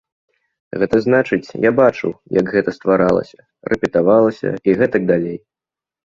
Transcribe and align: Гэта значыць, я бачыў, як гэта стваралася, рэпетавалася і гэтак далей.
Гэта 0.83 0.95
значыць, 1.05 1.53
я 1.67 1.71
бачыў, 1.79 2.11
як 2.37 2.45
гэта 2.53 2.73
стваралася, 2.77 3.37
рэпетавалася 3.73 4.49
і 4.71 4.75
гэтак 4.79 5.05
далей. 5.13 5.37